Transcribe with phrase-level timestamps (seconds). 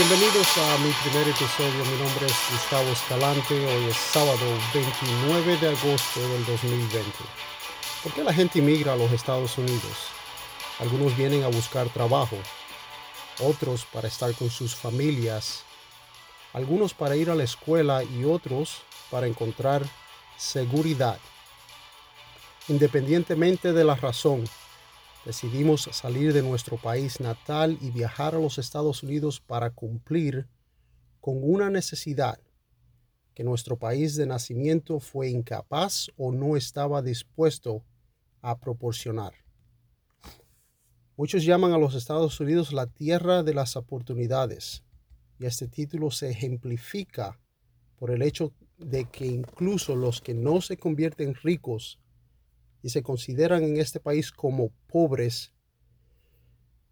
[0.00, 1.84] Bienvenidos a mi primer episodio.
[1.84, 3.66] Mi nombre es Gustavo Escalante.
[3.66, 7.02] Hoy es sábado 29 de agosto del 2020.
[8.02, 10.08] ¿Por qué la gente emigra a los Estados Unidos?
[10.78, 12.38] Algunos vienen a buscar trabajo,
[13.40, 15.64] otros para estar con sus familias,
[16.54, 18.80] algunos para ir a la escuela y otros
[19.10, 19.82] para encontrar
[20.38, 21.18] seguridad.
[22.68, 24.48] Independientemente de la razón,
[25.24, 30.48] decidimos salir de nuestro país natal y viajar a los Estados Unidos para cumplir
[31.20, 32.40] con una necesidad
[33.34, 37.84] que nuestro país de nacimiento fue incapaz o no estaba dispuesto
[38.40, 39.34] a proporcionar.
[41.16, 44.84] Muchos llaman a los Estados Unidos la tierra de las oportunidades
[45.38, 47.38] y este título se ejemplifica
[47.96, 51.98] por el hecho de que incluso los que no se convierten ricos
[52.82, 55.52] y se consideran en este país como pobres,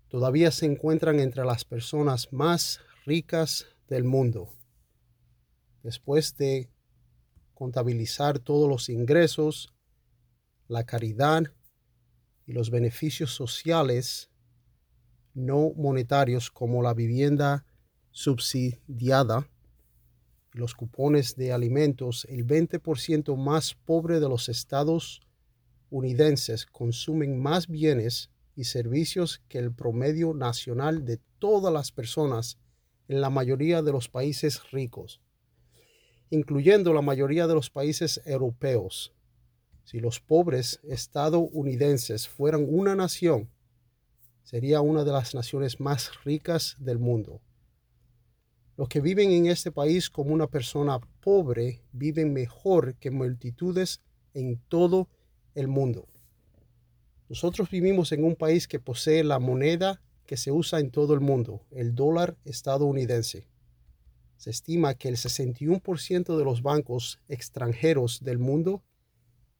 [0.08, 4.52] todavía se encuentran entre las personas más ricas del mundo.
[5.82, 6.70] Después de
[7.54, 9.72] contabilizar todos los ingresos,
[10.68, 11.44] la caridad
[12.46, 14.30] y los beneficios sociales
[15.34, 17.64] no monetarios como la vivienda
[18.10, 19.48] subsidiada,
[20.52, 25.20] los cupones de alimentos, el 20% más pobre de los estados
[25.90, 32.58] unidenses consumen más bienes y servicios que el promedio nacional de todas las personas
[33.06, 35.20] en la mayoría de los países ricos,
[36.30, 39.14] incluyendo la mayoría de los países europeos.
[39.84, 43.48] Si los pobres estadounidenses fueran una nación,
[44.42, 47.40] sería una de las naciones más ricas del mundo.
[48.76, 54.02] Los que viven en este país como una persona pobre viven mejor que multitudes
[54.34, 55.08] en todo
[55.58, 56.06] el mundo.
[57.28, 61.20] Nosotros vivimos en un país que posee la moneda que se usa en todo el
[61.20, 63.46] mundo, el dólar estadounidense.
[64.36, 68.82] Se estima que el 61% de los bancos extranjeros del mundo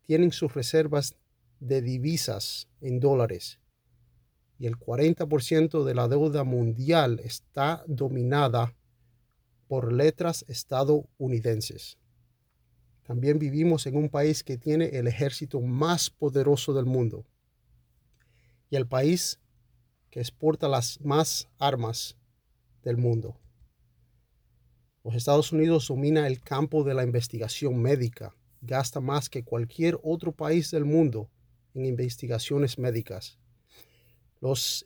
[0.02, 1.14] tienen sus reservas
[1.60, 3.58] de divisas en dólares
[4.58, 8.74] y el 40% de la deuda mundial está dominada
[9.68, 11.98] por letras estadounidenses.
[13.08, 17.24] También vivimos en un país que tiene el ejército más poderoso del mundo
[18.68, 19.40] y el país
[20.10, 22.18] que exporta las más armas
[22.82, 23.40] del mundo.
[25.02, 30.32] Los Estados Unidos domina el campo de la investigación médica, gasta más que cualquier otro
[30.32, 31.30] país del mundo
[31.72, 33.38] en investigaciones médicas.
[34.38, 34.84] Los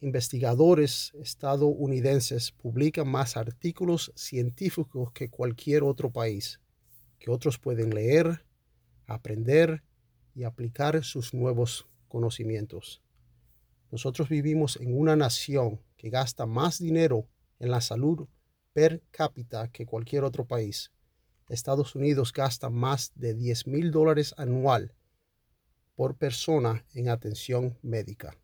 [0.00, 6.60] investigadores estadounidenses publican más artículos científicos que cualquier otro país,
[7.22, 8.44] que otros pueden leer,
[9.06, 9.84] aprender
[10.34, 13.00] y aplicar sus nuevos conocimientos.
[13.92, 17.28] Nosotros vivimos en una nación que gasta más dinero
[17.60, 18.26] en la salud
[18.72, 20.90] per cápita que cualquier otro país.
[21.48, 24.92] Estados Unidos gasta más de 10 mil dólares anual
[25.94, 28.36] por persona en atención médica.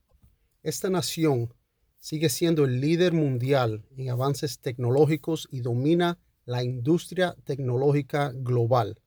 [0.63, 1.53] Esta nación
[1.99, 6.17] sigue siendo el líder mundial en avances tecnológicos y domina
[6.49, 8.99] la industria tecnológica global.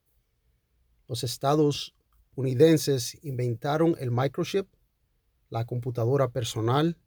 [1.07, 1.95] Los Estados
[2.35, 4.67] unidenses inventaron el microchip,
[5.49, 6.99] la computadora personal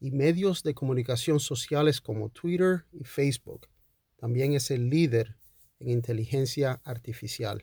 [0.00, 3.68] y medios de comunicación sociales como Twitter y Facebook.
[4.16, 5.36] También es el líder
[5.78, 7.62] en inteligencia artificial.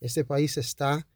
[0.00, 1.06] Este país está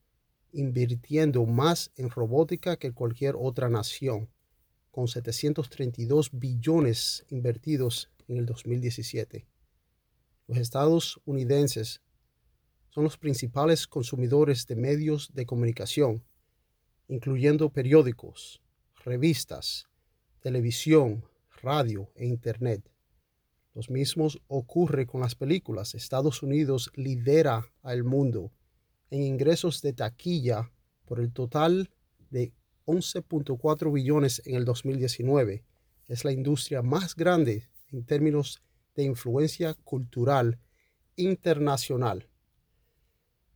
[0.52, 4.28] invirtiendo más en robótica que cualquier otra nación,
[4.92, 9.48] con 732 billones invertidos en el 2017.
[10.50, 12.02] Los estadounidenses
[12.88, 16.24] son los principales consumidores de medios de comunicación,
[17.06, 18.60] incluyendo periódicos,
[19.04, 19.86] revistas,
[20.40, 21.24] televisión,
[21.62, 22.82] radio e Internet.
[23.74, 25.94] Los mismos ocurre con las películas.
[25.94, 28.50] Estados Unidos lidera al mundo
[29.10, 30.72] en ingresos de taquilla
[31.04, 31.90] por el total
[32.28, 32.52] de
[32.86, 35.62] 11.4 billones en el 2019.
[36.08, 38.60] Es la industria más grande en términos
[38.94, 40.58] de influencia cultural
[41.16, 42.28] internacional.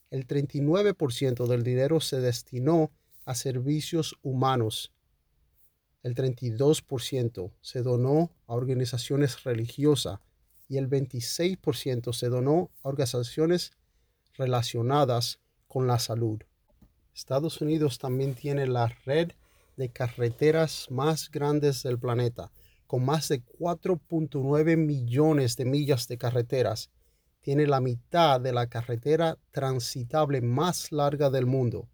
[0.10, 2.92] El 39% del dinero se destinó
[3.26, 4.92] a servicios humanos.
[6.08, 10.22] El 32% se donó a organizaciones religiosas
[10.70, 13.74] y el 26% se donó a organizaciones
[14.38, 16.40] relacionadas con la salud.
[17.14, 19.34] Estados Unidos también tiene la red
[19.76, 22.54] de carreteras más grandes del planeta,
[22.86, 26.90] con más de 4.9 millones de millas de carreteras.
[27.42, 31.90] Tiene la mitad de la carretera transitable más larga del mundo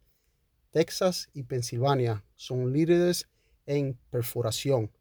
[0.71, 3.27] Texas y Pensilvania son líderes
[3.65, 4.91] en perforación.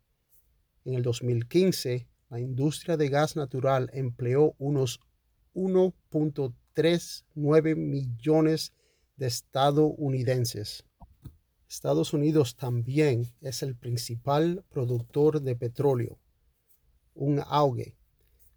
[0.84, 4.98] En el 2015, la industria de gas natural empleó unos
[5.54, 8.72] 1.39 millones
[9.16, 10.84] de estadounidenses.
[11.68, 16.18] Estados Unidos también es el principal productor de petróleo.
[17.14, 17.96] Un auge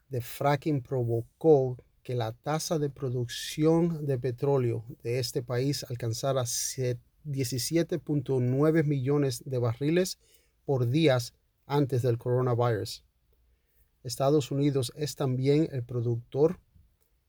[0.10, 8.84] de fracking provocó que la tasa de producción de petróleo de este país alcanzara 17.9
[8.84, 10.20] millones de barriles
[10.66, 11.18] por día
[11.66, 13.06] antes del coronavirus.
[14.04, 16.60] Estados Unidos es también el productor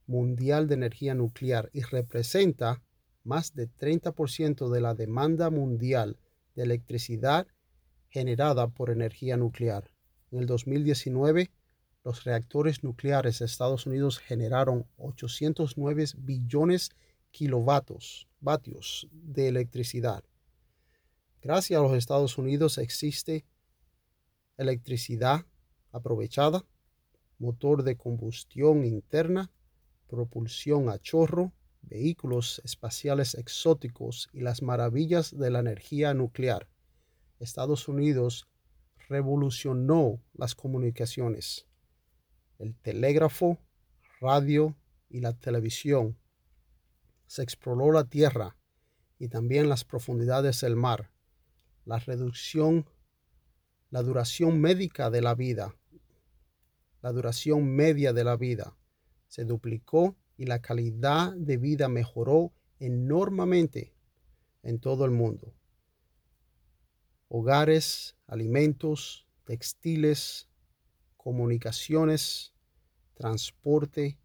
[0.06, 2.82] mundial de energía nuclear y representa
[3.24, 6.18] más de 30% de la demanda mundial
[6.54, 7.46] de electricidad
[8.08, 9.90] generada por energía nuclear.
[10.30, 11.50] En el 2019,
[12.04, 16.90] los reactores nucleares de Estados Unidos generaron 809 billones
[17.30, 20.24] kilovatios vatios de electricidad.
[21.42, 23.44] Gracias a los Estados Unidos existe
[24.56, 25.46] electricidad
[25.92, 26.64] aprovechada,
[27.38, 29.50] motor de combustión interna,
[30.06, 36.68] propulsión a chorro, vehículos espaciales exóticos y las maravillas de la energía nuclear.
[37.38, 38.48] Estados Unidos
[39.08, 41.66] revolucionó las comunicaciones,
[42.58, 43.58] el telégrafo,
[44.20, 44.76] radio
[45.08, 46.18] y la televisión.
[47.26, 48.56] Se exploró la tierra
[49.18, 51.10] y también las profundidades del mar.
[51.84, 52.86] La reducción,
[53.90, 55.74] la duración médica de la vida,
[57.02, 58.76] la duración media de la vida
[59.26, 63.94] se duplicó y la calidad de vida mejoró enormemente
[64.62, 65.52] en todo el mundo.
[67.28, 70.48] Hogares, alimentos, textiles,
[71.18, 72.54] comunicaciones,
[73.12, 74.18] transporte,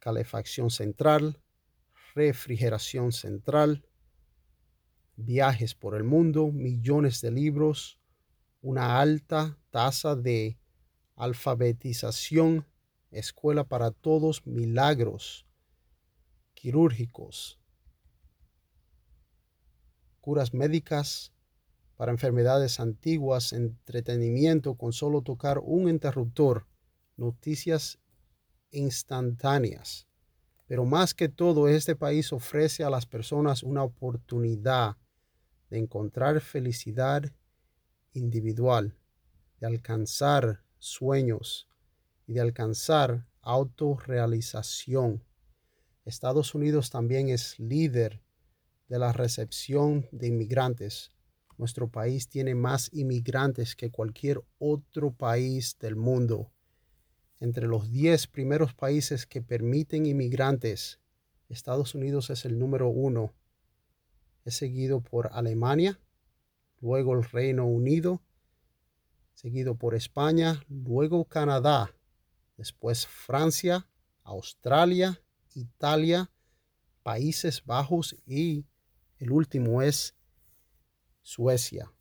[0.00, 1.40] calefacción central,
[2.16, 3.86] refrigeración central,
[5.14, 8.00] viajes por el mundo, millones de libros,
[8.60, 10.58] una alta tasa de
[11.14, 12.66] alfabetización,
[13.12, 15.46] escuela para todos, milagros
[16.54, 17.58] quirúrgicos,
[20.20, 21.32] curas médicas
[21.96, 26.66] para enfermedades antiguas, entretenimiento con solo tocar un interruptor,
[27.16, 27.98] noticias
[28.70, 30.08] instantáneas.
[30.66, 34.96] Pero más que todo, este país ofrece a las personas una oportunidad
[35.68, 37.30] de encontrar felicidad
[38.14, 38.96] individual,
[39.60, 41.68] de alcanzar sueños
[42.32, 45.22] de alcanzar autorrealización.
[46.04, 48.22] Estados Unidos también es líder
[48.88, 51.10] de la recepción de inmigrantes.
[51.58, 56.50] Nuestro país tiene más inmigrantes que cualquier otro país del mundo.
[57.38, 61.00] Entre los 10 primeros países que permiten inmigrantes,
[61.48, 63.34] Estados Unidos es el número uno.
[64.44, 66.00] Es seguido por Alemania,
[66.80, 68.22] luego el Reino Unido,
[69.34, 71.94] seguido por España, luego Canadá,
[72.62, 73.88] después Francia,
[74.22, 75.20] Australia,
[75.52, 76.30] Italia,
[77.02, 78.64] Países Bajos y
[79.18, 80.14] el último es
[81.22, 81.92] Suecia.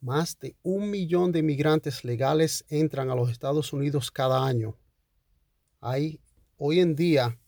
[0.00, 4.78] Más de un millón de inmigrantes legales entran a los Estados Unidos cada año.
[5.82, 6.18] Hay
[6.56, 7.38] hoy en día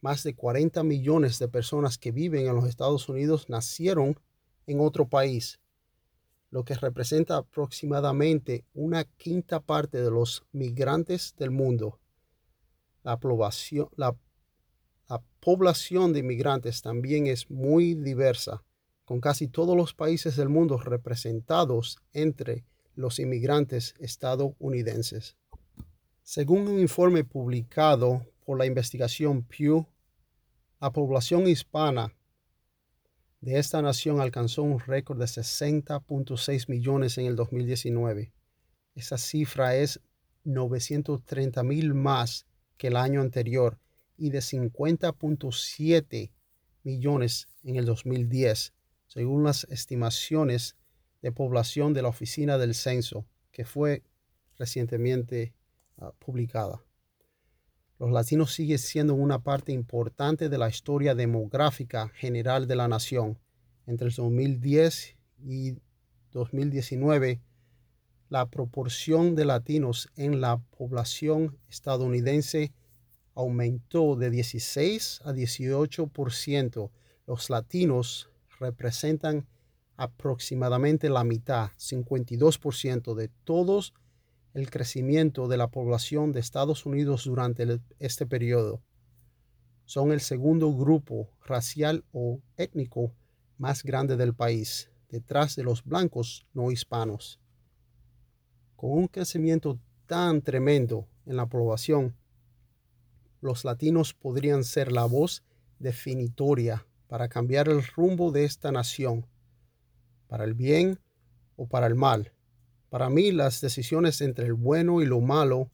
[0.00, 4.18] más de 40 millones de personas que viven en los Estados Unidos nacieron
[4.66, 5.60] en otro país
[6.54, 11.98] lo que representa aproximadamente una quinta parte de los migrantes del mundo.
[13.02, 14.16] La población, la,
[15.40, 18.62] población de inmigrantes también es muy diversa,
[19.04, 25.36] con casi todos los países del mundo representados entre los inmigrantes estadounidenses.
[26.22, 29.88] Según un informe publicado por la investigación Pew,
[30.80, 32.14] la población hispana
[33.44, 38.32] de esta nación alcanzó un récord de 60.6 millones en el 2019.
[38.94, 40.00] Esa cifra es
[40.44, 42.46] 930 mil más
[42.78, 43.78] que el año anterior
[44.16, 46.30] y de 50.7
[46.84, 48.72] millones en el 2010,
[49.08, 50.76] según las estimaciones
[51.20, 54.04] de población de la Oficina del Censo, que fue
[54.56, 55.52] recientemente
[55.98, 56.82] ah, publicada.
[57.98, 63.38] Los latinos siguen siendo una parte importante de la historia demográfica general de la nación.
[63.86, 65.76] Entre el 2010 y
[66.32, 67.40] 2019,
[68.30, 72.72] la proporción de latinos en la población estadounidense
[73.34, 76.90] aumentó de 16 a 18%.
[77.26, 79.46] Los latinos representan
[79.96, 83.94] aproximadamente la mitad, 52% de todos
[84.54, 88.80] el crecimiento de la población de Estados Unidos durante este periodo.
[89.84, 93.12] Son el segundo grupo racial o étnico
[93.58, 97.40] más grande del país, detrás de los blancos no hispanos.
[98.76, 102.16] Con un crecimiento tan tremendo en la población,
[103.40, 105.42] los latinos podrían ser la voz
[105.80, 109.26] definitoria para cambiar el rumbo de esta nación,
[110.28, 111.00] para el bien
[111.56, 112.33] o para el mal.
[112.94, 115.68] Para mí las decisiones entre el bueno y lo malo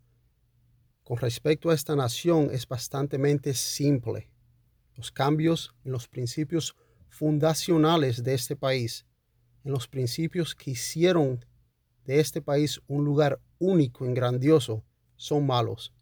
[1.04, 4.30] con respecto a esta nación es bastante simple.
[4.94, 6.74] Los cambios en los principios
[7.10, 9.04] fundacionales de este país,
[9.64, 11.44] en los principios que hicieron
[12.06, 14.82] de este país un lugar único y grandioso,
[15.16, 15.92] son malos.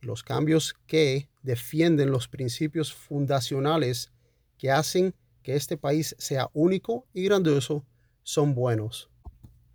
[0.00, 4.10] Los cambios que defienden los principios fundacionales
[4.58, 7.86] que hacen que este país sea único y grandioso
[8.24, 9.11] son buenos.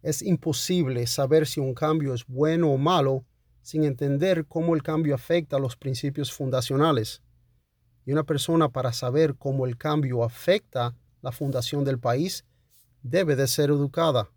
[0.07, 3.25] Es imposible saber si un cambio es bueno o malo
[3.61, 7.21] sin entender cómo el cambio afecta a los principios fundacionales.
[8.05, 12.45] Y una persona para saber cómo el cambio afecta la fundación del país
[13.03, 14.31] debe de ser educada.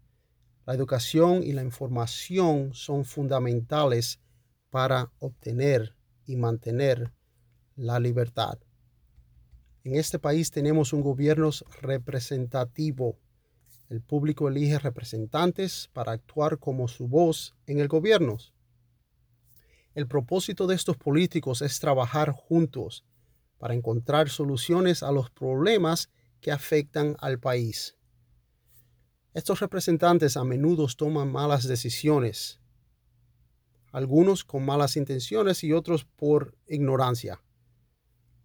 [0.67, 4.19] La educación y la información son fundamentales
[4.71, 5.95] para obtener
[6.27, 7.13] y mantener
[7.77, 8.59] la libertad.
[9.85, 11.51] En este país tenemos un gobierno
[11.81, 13.21] representativo
[13.91, 18.39] el público elige representantes para actuar como su voz en el gobierno.
[19.97, 23.05] El propósito de estos políticos es trabajar juntos
[23.59, 26.09] para encontrar soluciones a los problemas
[26.41, 27.97] que afectan al país.
[29.35, 32.61] Estos representantes a menudo toman malas decisiones,
[33.91, 37.43] algunos con malas intenciones y otros por ignorancia.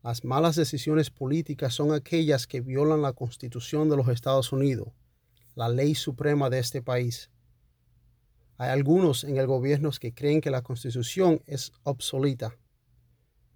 [0.02, 4.90] Las malas decisiones políticas son aquellas que violan la Constitución de los Estados Unidos
[5.56, 7.32] la ley suprema de este país.
[8.58, 12.56] Hay algunos en el gobierno que creen que la constitución es obsoleta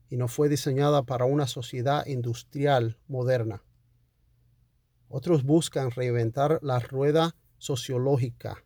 [0.10, 3.64] y no fue diseñada para una sociedad industrial moderna.
[5.08, 8.64] Otros buscan reinventar la rueda sociológica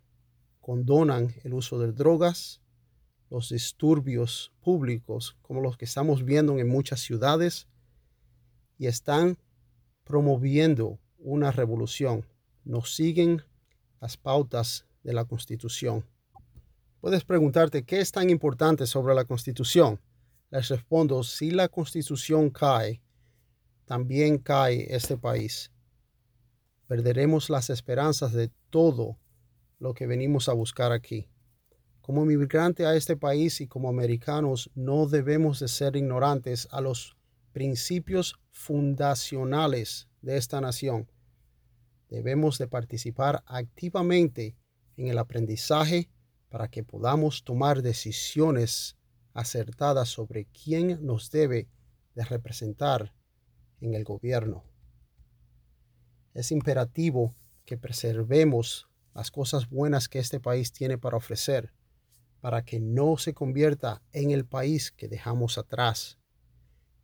[0.63, 2.61] condonan el uso de drogas,
[3.29, 7.67] los disturbios públicos como los que estamos viendo en muchas ciudades
[8.77, 9.37] y están
[10.05, 12.25] promoviendo una revolución.
[12.63, 13.43] Nos siguen
[13.99, 16.05] las pautas de la Constitución.
[17.01, 19.99] Puedes preguntarte qué es tan importante sobre la Constitución.
[20.49, 23.01] Les respondo, si la Constitución cae,
[23.85, 25.71] también cae este país.
[26.87, 29.17] Perderemos las esperanzas de todo
[29.79, 31.27] lo que venimos a buscar aquí.
[32.01, 37.17] Como inmigrante a este país y como americanos no debemos de ser ignorantes a los
[37.51, 41.09] principios fundacionales de esta nación.
[42.13, 44.55] Debemos de participar activamente
[44.97, 46.11] en el aprendizaje
[46.49, 48.95] para que podamos tomar decisiones
[49.33, 51.67] acertadas sobre quién nos debe
[52.13, 53.15] de representar
[53.81, 54.63] en el gobierno.
[56.35, 57.33] Es imperativo
[57.65, 61.73] que preservemos las cosas buenas que este país tiene para ofrecer
[62.41, 66.19] para que no se convierta en el país que dejamos atrás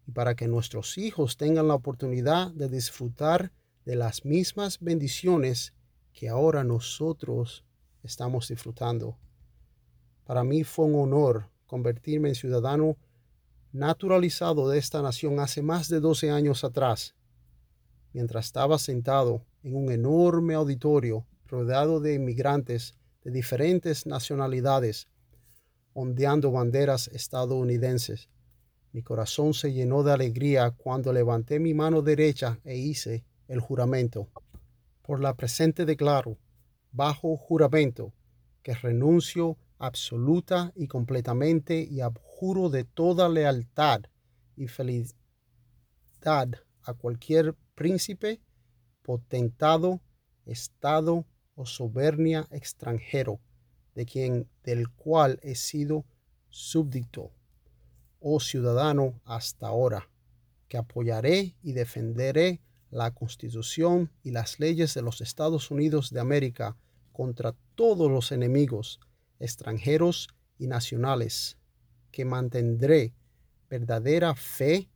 [0.05, 3.51] y para que nuestros hijos tengan la oportunidad de disfrutar
[3.85, 5.73] de las mismas bendiciones
[6.13, 7.63] que ahora nosotros
[8.03, 9.17] estamos disfrutando.
[10.25, 12.97] Para mí fue un honor convertirme en ciudadano
[13.71, 17.15] naturalizado de esta nación hace más de 12 años atrás,
[18.13, 25.07] mientras estaba sentado en un enorme auditorio rodeado de inmigrantes de diferentes nacionalidades
[25.93, 28.29] ondeando banderas estadounidenses.
[28.91, 34.29] Mi corazón se llenó de alegría cuando levanté mi mano derecha e hice el juramento.
[35.01, 36.37] Por la presente declaro,
[36.91, 38.13] bajo juramento,
[38.63, 44.01] que renuncio absoluta y completamente y abjuro de toda lealtad
[44.55, 45.17] y felicidad
[46.83, 48.41] a cualquier príncipe,
[49.01, 50.01] potentado,
[50.45, 53.39] estado o sobernia extranjero
[53.95, 56.05] de quien del cual he sido
[56.49, 57.31] súbdito
[58.19, 60.09] o oh ciudadano hasta ahora,
[60.67, 66.77] que apoyaré y defenderé la Constitución y las leyes de los Estados Unidos de América
[67.11, 68.99] contra todos los enemigos
[69.39, 71.57] extranjeros y nacionales,
[72.11, 73.13] que mantendré
[73.69, 74.89] verdadera fe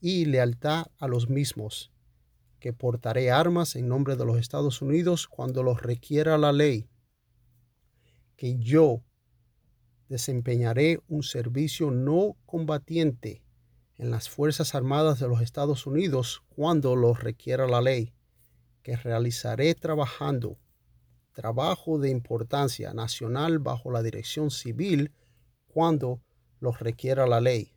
[0.00, 1.92] y lealtad a los mismos,
[2.58, 6.88] que portaré armas en nombre de los Estados Unidos cuando los requiera la ley
[8.36, 9.02] que yo
[10.08, 13.42] desempeñaré un servicio no combatiente
[13.98, 18.12] en las Fuerzas Armadas de los Estados Unidos cuando lo requiera la ley,
[18.82, 20.58] que realizaré trabajando
[21.32, 25.12] trabajo de importancia nacional bajo la dirección civil
[25.66, 26.22] cuando
[26.60, 27.72] lo requiera la ley,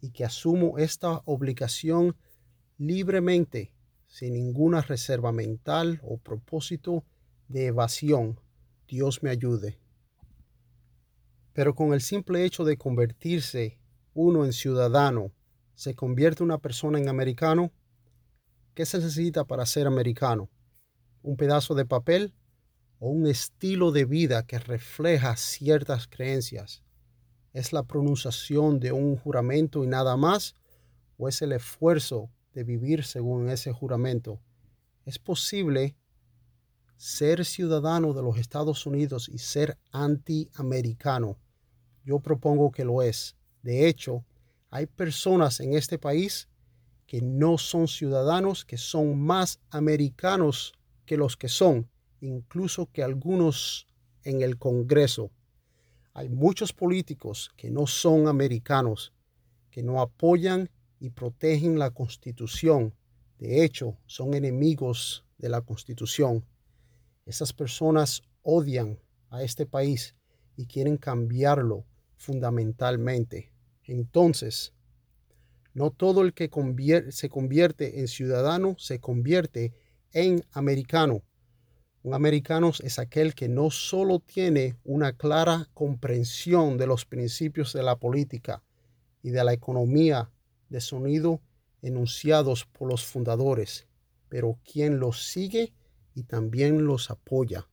[0.00, 2.16] y que asumo esta obligación
[2.78, 3.74] libremente,
[4.06, 7.04] sin ninguna reserva mental o propósito
[7.48, 8.40] de evasión
[8.88, 9.78] Dios me ayude.
[11.52, 13.79] Pero con el simple hecho de convertirse
[14.14, 15.32] uno en ciudadano,
[15.74, 17.72] ¿se convierte una persona en americano?
[18.74, 20.48] ¿Qué se necesita para ser americano?
[21.22, 22.34] ¿Un pedazo de papel
[22.98, 26.82] o un estilo de vida que refleja ciertas creencias?
[27.52, 30.54] ¿Es la pronunciación de un juramento y nada más?
[31.16, 34.40] ¿O es el esfuerzo de vivir según ese juramento?
[35.04, 35.96] Es posible
[36.96, 41.38] ser ciudadano de los Estados Unidos y ser antiamericano.
[42.04, 43.36] Yo propongo que lo es.
[43.62, 44.24] De hecho,
[44.70, 46.48] hay personas en este país
[47.06, 50.72] que no son ciudadanos, que son más americanos
[51.06, 53.88] que los que son, incluso que algunos
[54.22, 55.30] en el Congreso.
[56.14, 59.12] Hay muchos políticos que no son americanos,
[59.70, 60.70] que no apoyan
[61.00, 62.94] y protegen la Constitución.
[63.38, 66.44] De hecho, son enemigos de la Constitución.
[67.26, 70.14] Esas personas odian a este país
[70.56, 73.49] y quieren cambiarlo fundamentalmente.
[73.90, 74.72] Entonces,
[75.74, 76.48] no todo el que
[77.10, 79.74] se convierte en ciudadano se convierte
[80.12, 81.22] en americano.
[82.04, 87.82] Un americano es aquel que no solo tiene una clara comprensión de los principios de
[87.82, 88.62] la política
[89.22, 90.30] y de la economía
[90.68, 91.40] de sonido
[91.82, 93.88] enunciados por los fundadores,
[94.28, 95.74] pero quien los sigue
[96.14, 97.68] y también los apoya.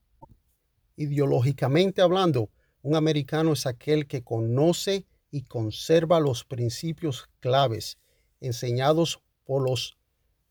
[0.96, 2.50] Ideológicamente hablando,
[2.82, 7.98] un americano es aquel que conoce y conserva los principios claves
[8.40, 9.98] enseñados por los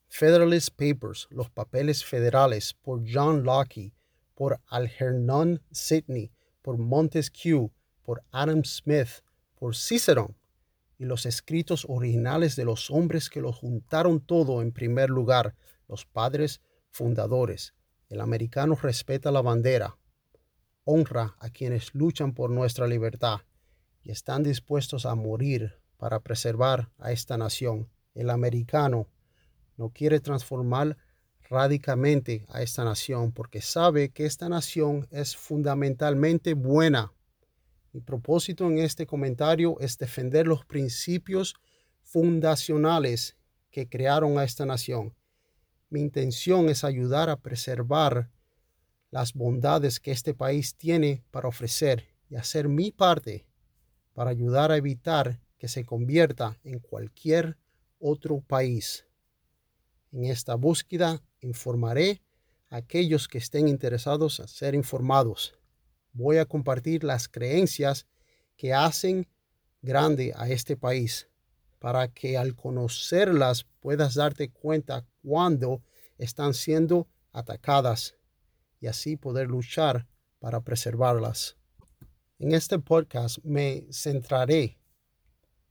[0.09, 3.93] Federalist Papers, los papeles federales, por John Locke,
[4.35, 9.23] por Algernon Sidney, por Montesquieu, por Adam Smith,
[9.55, 10.37] por Cicerón
[10.99, 15.55] y los escritos originales de los hombres que lo juntaron todo en primer lugar,
[15.89, 16.61] los padres
[16.91, 17.75] fundadores.
[18.09, 19.99] El americano respeta la bandera,
[20.85, 23.41] honra a quienes luchan por nuestra libertad
[24.07, 27.89] y están dispuestos a morir para preservar a esta nación.
[28.15, 29.09] El americano
[29.77, 30.97] no quiere transformar
[31.51, 37.13] radicalmente a esta nación porque sabe que esta nación es fundamentalmente buena.
[37.93, 41.57] Mi propósito en este comentario es defender los principios
[42.05, 43.37] fundacionales
[43.71, 45.17] que crearon a esta nación.
[45.91, 48.31] Mi intención es ayudar a preservar
[49.11, 53.46] las bondades que este país tiene para ofrecer y hacer mi parte
[54.17, 57.59] para ayudar a evitar que se convierta en cualquier
[57.99, 59.07] otro país.
[60.11, 62.23] En esta búsqueda informaré
[62.71, 65.53] a aquellos que estén interesados en ser informados.
[66.15, 68.07] Voy a compartir las creencias
[68.57, 69.29] que hacen
[69.83, 71.29] grande a este país
[71.79, 75.83] para que al conocerlas puedas darte cuenta cuando
[76.17, 78.17] están siendo atacadas
[78.81, 80.07] y así poder luchar
[80.39, 81.59] para preservarlas.
[82.39, 84.77] En este podcast me centraré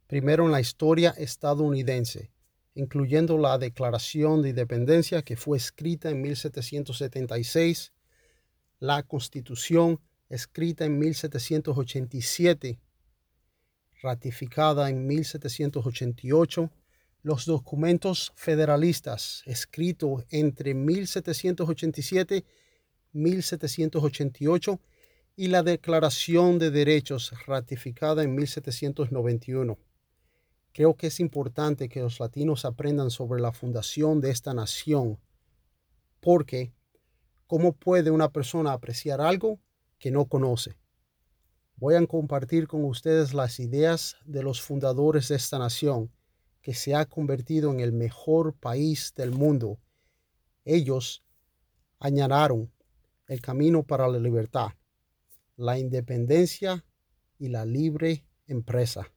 [0.07, 2.31] primero en la historia estadounidense,
[2.73, 7.93] incluyendo la Declaración de Independencia que fue escrita en 1776,
[8.79, 12.79] la Constitución escrita en 1787,
[14.01, 16.71] ratificada en 1788,
[17.21, 24.79] los documentos federalistas escritos entre 1787 y 1788
[25.37, 29.77] y la Declaración de Derechos ratificada en 1791.
[30.71, 35.19] Creo que es importante que los latinos aprendan sobre la fundación de esta nación,
[36.21, 36.73] porque
[37.47, 39.59] ¿cómo puede una persona apreciar algo
[39.99, 40.77] que no conoce?
[41.75, 46.11] Voy a compartir con ustedes las ideas de los fundadores de esta nación,
[46.61, 49.79] que se ha convertido en el mejor país del mundo.
[50.63, 51.25] Ellos
[51.99, 52.71] añadieron
[53.27, 54.69] el camino para la libertad
[55.57, 56.85] la independencia
[57.37, 59.11] y la libre empresa.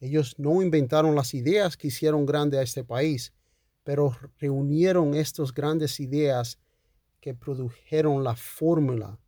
[0.00, 3.32] Ellos no inventaron las ideas que hicieron grande a este país,
[3.84, 6.58] pero reunieron estas grandes ideas
[7.20, 9.18] que produjeron la fórmula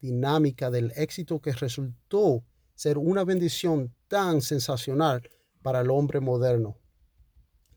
[0.00, 2.44] dinámica del éxito que resultó
[2.74, 5.28] ser una bendición tan sensacional
[5.62, 6.78] para el hombre moderno.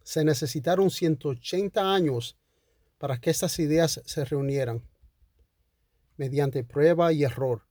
[0.03, 2.37] Se necesitaron 180 años
[2.97, 4.87] para que estas ideas se reunieran.
[6.17, 7.63] Mediante prueba y error,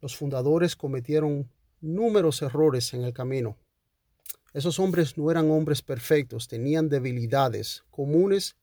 [0.00, 3.58] los fundadores cometieron números errores en el camino.
[4.52, 8.56] Esos hombres no eran hombres perfectos, tenían debilidades comunes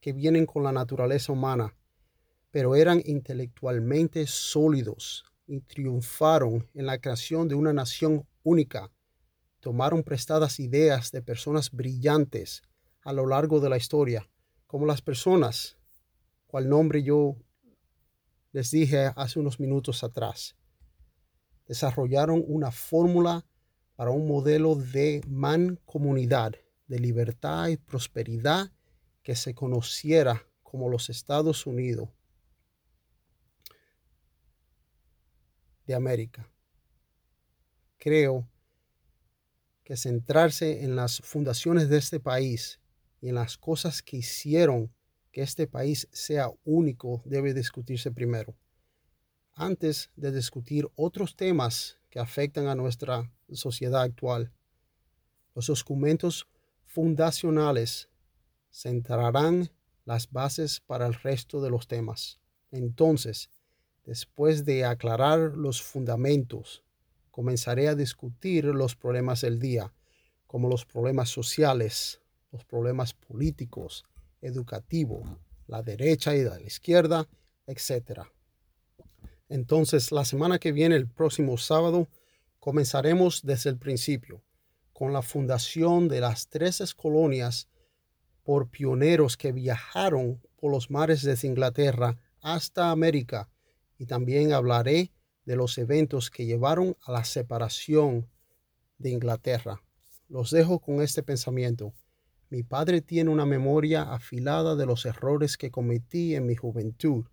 [0.00, 1.74] que vienen con la naturaleza humana,
[2.50, 8.90] pero eran intelectualmente sólidos y triunfaron en la creación de una nación única.
[9.60, 12.62] Tomaron prestadas ideas de personas brillantes
[13.02, 14.28] a lo largo de la historia,
[14.66, 15.78] como las personas,
[16.46, 17.36] cual nombre yo
[18.52, 20.56] les dije hace unos minutos atrás
[21.72, 23.46] desarrollaron una fórmula
[23.96, 26.52] para un modelo de mancomunidad,
[26.86, 28.70] de libertad y prosperidad
[29.22, 32.10] que se conociera como los Estados Unidos
[35.86, 36.46] de América.
[37.96, 38.46] Creo
[39.82, 42.80] que centrarse en las fundaciones de este país
[43.22, 44.92] y en las cosas que hicieron
[45.30, 48.54] que este país sea único debe discutirse primero
[49.54, 54.52] antes de discutir otros temas que afectan a nuestra sociedad actual.
[55.54, 56.46] Los documentos
[56.84, 58.08] fundacionales
[58.70, 59.70] centrarán
[60.04, 62.40] las bases para el resto de los temas.
[62.70, 63.50] Entonces,
[64.04, 66.82] después de aclarar los fundamentos,
[67.30, 69.92] comenzaré a discutir los problemas del día,
[70.46, 74.04] como los problemas sociales, los problemas políticos,
[74.40, 75.26] educativos,
[75.66, 77.28] la derecha y la izquierda,
[77.66, 78.22] etc.
[79.52, 82.08] Entonces, la semana que viene, el próximo sábado,
[82.58, 84.42] comenzaremos desde el principio,
[84.94, 87.68] con la fundación de las tres colonias
[88.44, 93.50] por pioneros que viajaron por los mares desde Inglaterra hasta América.
[93.98, 95.12] Y también hablaré
[95.44, 98.30] de los eventos que llevaron a la separación
[98.96, 99.82] de Inglaterra.
[100.30, 101.92] Los dejo con este pensamiento.
[102.48, 107.26] Mi padre tiene una memoria afilada de los errores que cometí en mi juventud,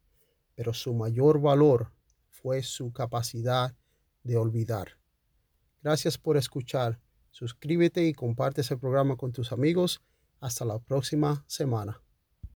[0.54, 1.94] pero su mayor valor
[2.42, 3.76] fue su capacidad
[4.24, 4.98] de olvidar.
[5.82, 7.00] Gracias por escuchar.
[7.32, 10.02] Suscríbete y comparte ese programa con tus amigos.
[10.40, 12.02] Hasta la próxima semana.